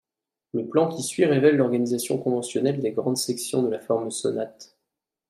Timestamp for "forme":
3.79-4.09